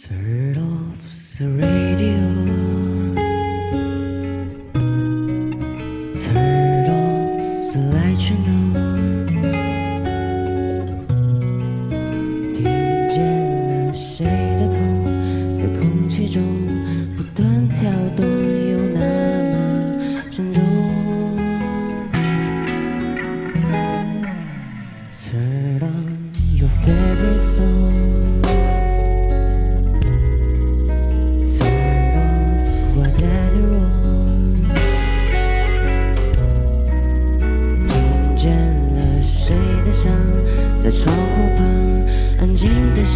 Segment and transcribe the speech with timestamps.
[0.00, 2.37] Turn off the radio.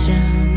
[0.04, 0.51] 想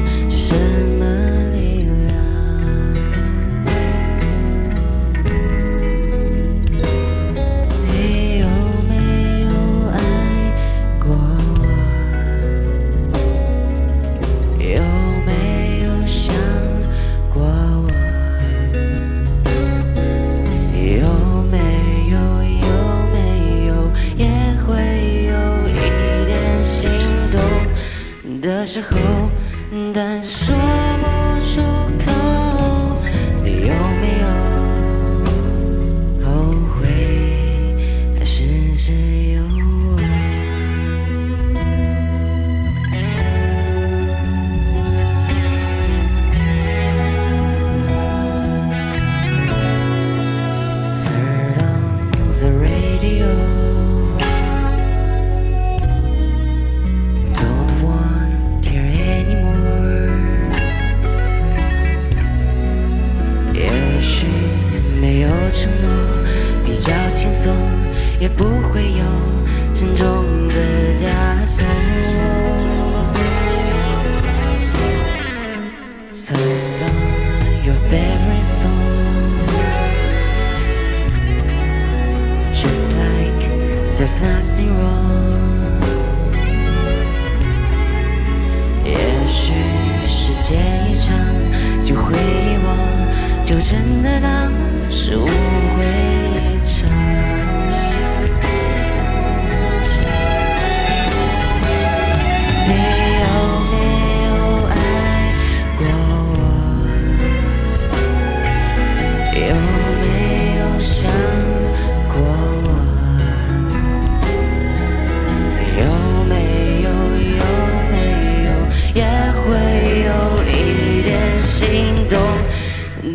[28.66, 28.98] 时候
[29.94, 30.56] 但说
[30.98, 31.06] 不
[31.46, 31.62] 出
[32.04, 32.12] 口
[33.44, 34.25] 你有没有
[68.20, 69.06] 也不会有
[69.74, 70.56] 沉重的
[70.96, 71.64] 枷锁。
[83.98, 85.16] There's nothing wrong.
[88.84, 88.96] 也
[89.28, 89.54] 许
[90.08, 91.18] 时间一长
[91.84, 92.78] 就会遗忘
[93.46, 94.52] 就真的当
[94.92, 95.26] 是无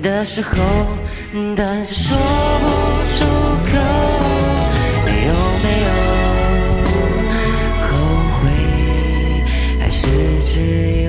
[0.02, 0.56] 的时候
[1.54, 2.24] 但是说不
[3.18, 3.24] 出
[3.66, 3.72] 口？
[5.04, 5.88] 你有没有
[7.86, 7.88] 后
[8.40, 8.42] 悔？
[9.78, 10.00] 还是
[10.44, 10.99] 只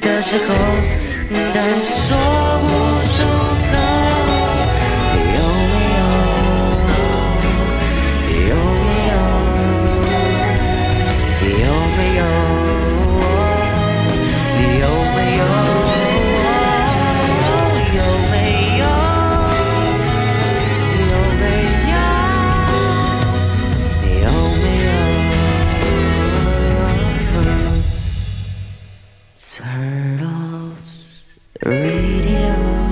[0.00, 0.54] 的时候，
[1.54, 2.16] 但却说
[2.60, 2.89] 不。
[31.62, 32.89] Radio.